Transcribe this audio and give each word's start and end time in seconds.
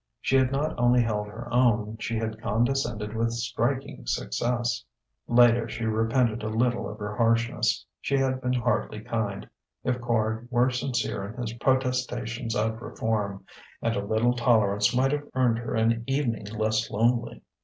She 0.19 0.35
had 0.35 0.51
not 0.51 0.73
only 0.79 1.03
held 1.03 1.27
her 1.27 1.47
own, 1.53 1.97
she 1.99 2.17
had 2.17 2.41
condescended 2.41 3.15
with 3.15 3.31
striking 3.33 4.07
success. 4.07 4.83
Later, 5.27 5.69
she 5.69 5.83
repented 5.85 6.41
a 6.41 6.49
little 6.49 6.89
of 6.89 6.97
her 6.97 7.15
harshness; 7.15 7.85
she 8.01 8.17
had 8.17 8.41
been 8.41 8.53
hardly 8.53 9.01
kind, 9.01 9.47
if 9.83 9.99
Quard 10.01 10.47
were 10.49 10.71
sincere 10.71 11.23
in 11.31 11.39
his 11.39 11.53
protestations 11.53 12.55
of 12.55 12.81
reform; 12.81 13.45
and 13.79 13.95
a 13.95 14.03
little 14.03 14.33
tolerance 14.33 14.95
might 14.95 15.11
have 15.11 15.27
earned 15.35 15.59
her 15.59 15.75
an 15.75 16.03
evening 16.07 16.45
less 16.47 16.89
lonely. 16.89 17.43